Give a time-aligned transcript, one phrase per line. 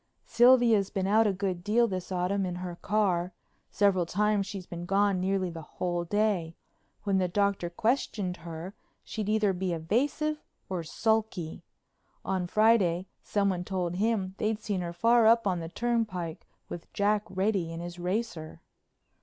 [0.25, 3.33] Sylvia's been out a good deal this autumn in her car;
[3.69, 6.55] several times she's been gone nearly the whole day.
[7.03, 11.61] When the Doctor questioned her she'd either be evasive or sulky.
[12.25, 17.21] On Friday someone told him they'd seen her far up on the turnpike with Jack
[17.29, 18.59] Reddy in his racer."